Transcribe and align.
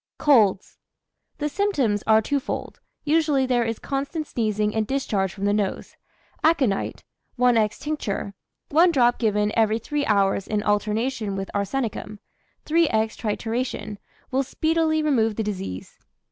COLDS. 0.17 0.79
The 1.37 1.47
symptoms 1.47 2.01
are 2.07 2.23
twofold, 2.23 2.79
usually 3.03 3.45
there 3.45 3.63
is 3.63 3.77
constant 3.77 4.25
sneezing 4.25 4.73
and 4.73 4.87
discharge 4.87 5.31
from 5.31 5.45
the 5.45 5.53
nose. 5.53 5.95
Aconite, 6.43 7.03
1^{×} 7.37 7.77
tincture, 7.79 8.33
1 8.69 8.91
drop 8.91 9.19
given 9.19 9.51
every 9.55 9.77
3 9.77 10.03
hours 10.07 10.47
in 10.47 10.63
alternation 10.63 11.35
with 11.35 11.51
arsenicum, 11.53 12.17
3^{×} 12.65 12.89
trituration, 13.15 13.97
will 14.31 14.41
speedily 14.41 15.03
remove 15.03 15.35
the 15.35 15.43
disease. 15.43 15.99